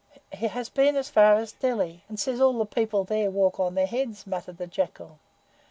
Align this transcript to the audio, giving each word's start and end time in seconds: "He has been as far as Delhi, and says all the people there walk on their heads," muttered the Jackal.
"He 0.33 0.47
has 0.47 0.67
been 0.67 0.95
as 0.95 1.11
far 1.11 1.35
as 1.35 1.51
Delhi, 1.51 2.03
and 2.09 2.19
says 2.19 2.41
all 2.41 2.57
the 2.57 2.65
people 2.65 3.03
there 3.03 3.29
walk 3.29 3.59
on 3.59 3.75
their 3.75 3.85
heads," 3.85 4.25
muttered 4.25 4.57
the 4.57 4.65
Jackal. 4.65 5.19